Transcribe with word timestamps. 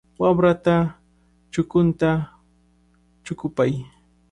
Wamrata 0.21 0.75
chukunta 1.51 2.09
chukupay. 3.23 3.73